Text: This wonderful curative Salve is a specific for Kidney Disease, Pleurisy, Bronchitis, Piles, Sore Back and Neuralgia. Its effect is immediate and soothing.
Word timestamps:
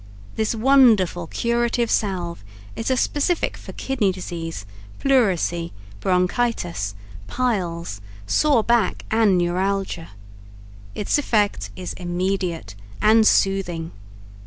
This 0.35 0.55
wonderful 0.55 1.27
curative 1.27 1.91
Salve 1.91 2.43
is 2.75 2.89
a 2.89 2.97
specific 2.97 3.55
for 3.55 3.71
Kidney 3.73 4.11
Disease, 4.11 4.65
Pleurisy, 4.97 5.73
Bronchitis, 5.99 6.95
Piles, 7.27 8.01
Sore 8.25 8.63
Back 8.63 9.05
and 9.11 9.37
Neuralgia. 9.37 10.09
Its 10.95 11.19
effect 11.19 11.69
is 11.75 11.93
immediate 11.93 12.73
and 12.99 13.27
soothing. 13.27 13.91